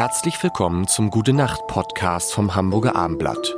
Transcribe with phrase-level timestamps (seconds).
[0.00, 3.54] Herzlich willkommen zum Gute Nacht Podcast vom Hamburger Armblatt.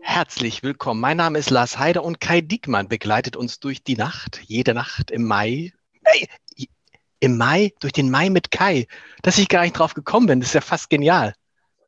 [0.00, 1.00] Herzlich willkommen.
[1.00, 5.12] Mein Name ist Lars Heider und Kai Diekmann begleitet uns durch die Nacht, jede Nacht
[5.12, 5.72] im Mai.
[6.02, 6.26] Hey,
[7.20, 8.88] im Mai, durch den Mai mit Kai.
[9.22, 11.32] Dass ich gar nicht drauf gekommen bin, das ist ja fast genial.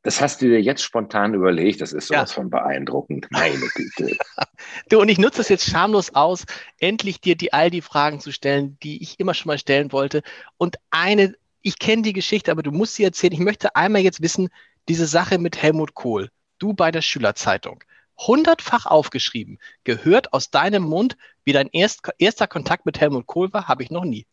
[0.04, 1.80] Das hast du dir jetzt spontan überlegt.
[1.80, 2.34] Das ist sowas ja.
[2.34, 3.26] von beeindruckend.
[3.30, 4.16] Meine Güte.
[4.88, 6.44] du, und ich nutze es jetzt schamlos aus,
[6.78, 10.22] endlich dir die all die Fragen zu stellen, die ich immer schon mal stellen wollte.
[10.58, 13.32] Und eine, ich kenne die Geschichte, aber du musst sie erzählen.
[13.32, 14.48] Ich möchte einmal jetzt wissen,
[14.88, 16.30] diese Sache mit Helmut Kohl.
[16.58, 17.82] Du bei der Schülerzeitung.
[18.18, 19.58] Hundertfach aufgeschrieben.
[19.84, 23.90] Gehört aus deinem Mund, wie dein erst, erster Kontakt mit Helmut Kohl war, habe ich
[23.90, 24.26] noch nie.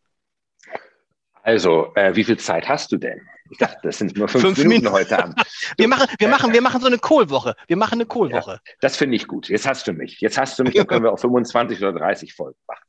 [1.42, 3.22] Also, äh, wie viel Zeit hast du denn?
[3.50, 5.42] Ich dachte, das sind nur fünf, fünf Minuten, Minuten, heute Abend.
[5.78, 7.56] wir machen, wir machen, wir machen so eine Kohlwoche.
[7.68, 8.52] Wir machen eine Kohlwoche.
[8.52, 9.50] Ja, das finde ich gut.
[9.50, 10.20] Jetzt hast du mich.
[10.22, 10.74] Jetzt hast du mich.
[10.76, 12.84] Dann können wir auch 25 oder 30 Folgen machen.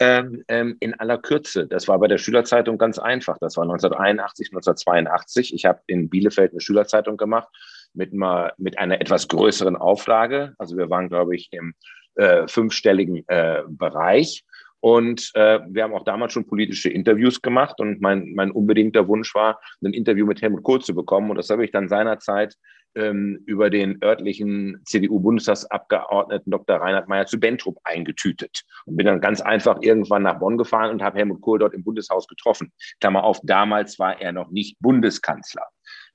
[0.00, 1.66] Ähm, ähm, in aller Kürze.
[1.66, 3.36] Das war bei der Schülerzeitung ganz einfach.
[3.38, 5.52] Das war 1981, 1982.
[5.52, 7.48] Ich habe in Bielefeld eine Schülerzeitung gemacht
[7.94, 10.54] mit, mal, mit einer etwas größeren Auflage.
[10.56, 11.74] Also wir waren, glaube ich, im
[12.14, 14.44] äh, fünfstelligen äh, Bereich.
[14.80, 19.34] Und äh, wir haben auch damals schon politische Interviews gemacht und mein, mein unbedingter Wunsch
[19.34, 21.30] war, ein Interview mit Helmut Kohl zu bekommen.
[21.30, 22.54] Und das habe ich dann seinerzeit
[22.98, 26.76] ähm, über den örtlichen CDU-Bundestagsabgeordneten Dr.
[26.76, 31.02] Reinhard Meyer zu Bentrup eingetütet und bin dann ganz einfach irgendwann nach Bonn gefahren und
[31.02, 32.72] habe Helmut Kohl dort im Bundeshaus getroffen.
[33.00, 35.64] Klammer auf, damals war er noch nicht Bundeskanzler.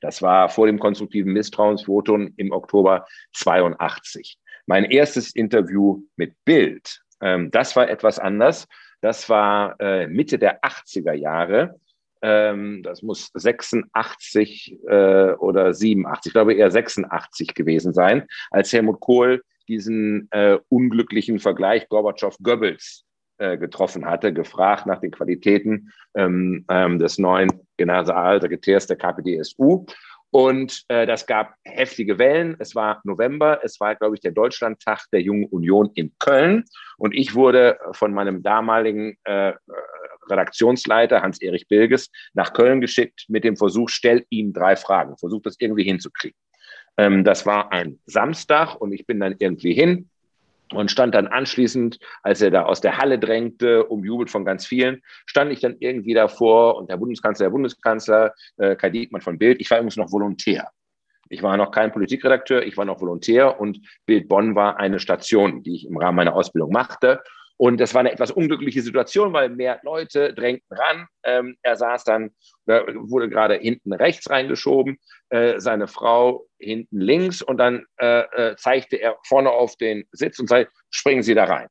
[0.02, 4.38] Das war vor dem konstruktiven Misstrauensvotum im Oktober 82.
[4.66, 8.67] Mein erstes Interview mit Bild ähm, das war etwas anders.
[9.02, 11.80] Das war äh, Mitte der 80er Jahre.
[12.23, 19.02] Ähm, das muss 86 äh, oder 87, ich glaube eher 86 gewesen sein, als Helmut
[19.02, 23.03] Kohl diesen äh, unglücklichen Vergleich Gorbatschow-Goebbels
[23.38, 29.85] äh, getroffen hatte, gefragt nach den Qualitäten ähm, ähm, des neuen Generalsekretärs der KPDSU.
[30.31, 32.55] Und äh, das gab heftige Wellen.
[32.58, 36.64] Es war November, es war, glaube ich, der Deutschlandtag der Jungen Union in Köln.
[36.98, 39.53] Und ich wurde von meinem damaligen äh,
[40.30, 45.56] Redaktionsleiter Hans-Erich Bilges nach Köln geschickt mit dem Versuch, stell ihm drei Fragen, versuch das
[45.60, 46.38] irgendwie hinzukriegen.
[46.98, 50.10] Ähm, das war ein Samstag und ich bin dann irgendwie hin
[50.73, 55.02] und stand dann anschließend, als er da aus der Halle drängte, umjubelt von ganz vielen,
[55.26, 59.60] stand ich dann irgendwie davor und der Bundeskanzler, der Bundeskanzler, äh, Kai Diekmann von Bild,
[59.60, 60.70] ich war übrigens noch Volontär.
[61.30, 65.64] Ich war noch kein Politikredakteur, ich war noch Volontär und Bild Bonn war eine Station,
[65.64, 67.23] die ich im Rahmen meiner Ausbildung machte.
[67.63, 71.07] Und das war eine etwas unglückliche Situation, weil mehr Leute drängten ran.
[71.23, 72.31] Ähm, er saß dann,
[72.65, 74.97] wurde gerade hinten rechts reingeschoben,
[75.29, 80.39] äh, seine Frau hinten links und dann äh, äh, zeigte er vorne auf den Sitz
[80.39, 81.69] und sagte, springen Sie da rein.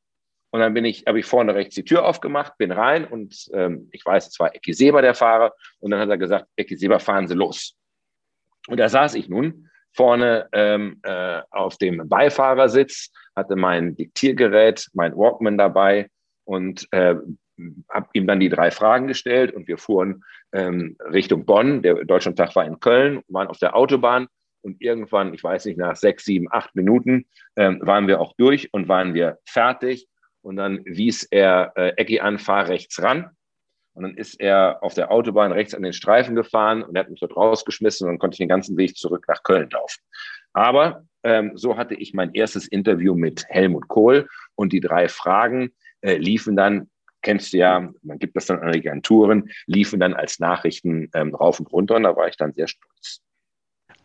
[0.50, 3.91] Und dann bin ich, habe ich vorne rechts die Tür aufgemacht, bin rein und ähm,
[3.92, 7.00] ich weiß, es war Ecki Seber der Fahrer und dann hat er gesagt, Ecki Seber,
[7.00, 7.76] fahren Sie los.
[8.66, 15.16] Und da saß ich nun vorne ähm, äh, auf dem Beifahrersitz, hatte mein Diktiergerät, mein
[15.16, 16.08] Walkman dabei
[16.44, 17.14] und äh,
[17.91, 21.82] habe ihm dann die drei Fragen gestellt und wir fuhren ähm, Richtung Bonn.
[21.82, 24.28] Der Deutschlandtag war in Köln, waren auf der Autobahn
[24.62, 27.26] und irgendwann, ich weiß nicht, nach sechs, sieben, acht Minuten
[27.56, 30.09] ähm, waren wir auch durch und waren wir fertig.
[30.41, 33.30] Und dann wies er äh, Ecki an, fahr rechts ran.
[33.94, 37.10] Und dann ist er auf der Autobahn rechts an den Streifen gefahren und er hat
[37.10, 40.00] mich dort rausgeschmissen und dann konnte ich den ganzen Weg zurück nach Köln laufen.
[40.54, 45.72] Aber ähm, so hatte ich mein erstes Interview mit Helmut Kohl und die drei Fragen
[46.00, 46.91] äh, liefen dann,
[47.22, 51.60] kennst du ja, man gibt das dann an Agenturen, liefen dann als Nachrichten ähm, rauf
[51.60, 53.20] und runter und da war ich dann sehr stolz.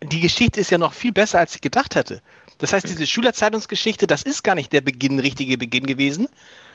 [0.03, 2.21] Die Geschichte ist ja noch viel besser, als ich gedacht hatte.
[2.59, 6.27] Das heißt, diese Schülerzeitungsgeschichte, das ist gar nicht der Beginn, richtige Beginn gewesen,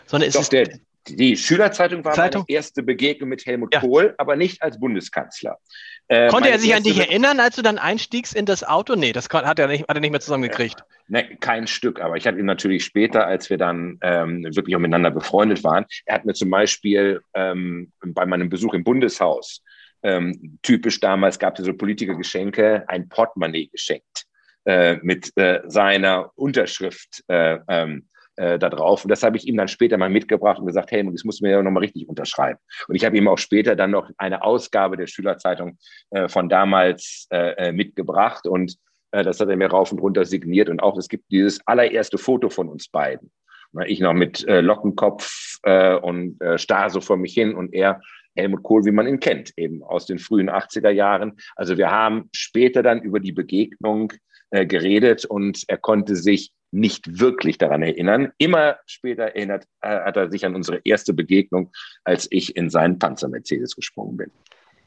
[0.07, 2.45] sondern es Doch, ist der, die Schülerzeitung war Zeitung?
[2.49, 3.81] meine erste Begegnung mit Helmut ja.
[3.81, 5.59] Kohl, aber nicht als Bundeskanzler.
[6.09, 8.95] Äh, Konnte er sich an dich erinnern, als du dann einstiegst in das Auto?
[8.95, 10.81] Nee, das hat er nicht, hat er nicht mehr zusammengekriegt.
[10.81, 14.77] Äh, nee, kein Stück, aber ich habe ihn natürlich später, als wir dann ähm, wirklich
[14.77, 19.63] auch miteinander befreundet waren, er hat mir zum Beispiel ähm, bei meinem Besuch im Bundeshaus,
[20.03, 24.27] ähm, typisch damals gab es so Politikergeschenke, ein Portemonnaie geschenkt
[24.65, 28.07] äh, mit äh, seiner Unterschrift äh, ähm,
[28.43, 29.05] äh, da drauf.
[29.05, 31.51] Und das habe ich ihm dann später mal mitgebracht und gesagt, hey, das muss mir
[31.51, 32.59] ja nochmal richtig unterschreiben.
[32.89, 35.79] Und ich habe ihm auch später dann noch eine Ausgabe der Schülerzeitung
[36.11, 38.77] äh, von damals äh, äh mitgebracht und
[39.13, 40.69] äh, das hat er mir rauf und runter signiert.
[40.69, 43.31] Und auch es gibt dieses allererste Foto von uns beiden.
[43.87, 48.01] Ich noch mit äh, Lockenkopf äh, und äh, starr so vor mich hin und er
[48.35, 51.35] Helmut Kohl, wie man ihn kennt, eben aus den frühen 80er Jahren.
[51.55, 54.13] Also wir haben später dann über die Begegnung
[54.51, 58.33] äh, geredet und er konnte sich nicht wirklich daran erinnern.
[58.39, 61.71] Immer später erinnert, äh, hat er sich an unsere erste Begegnung,
[62.05, 64.31] als ich in seinen Panzer-Mercedes gesprungen bin.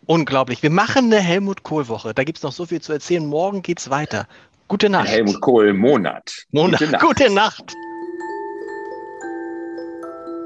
[0.08, 0.62] Unglaublich.
[0.62, 2.14] Wir machen eine Helmut Kohl-Woche.
[2.14, 3.26] Da gibt es noch so viel zu erzählen.
[3.26, 4.28] Morgen geht's weiter.
[4.68, 5.08] Gute Nacht.
[5.08, 6.46] Helmut Kohl-Monat.
[6.52, 6.80] Monat.
[6.80, 7.02] Gute Nacht.
[7.02, 7.74] Gute Nacht.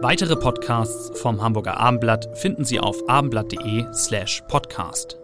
[0.02, 5.19] Weitere Podcasts vom Hamburger Abendblatt finden Sie auf abendblatt.de slash podcast.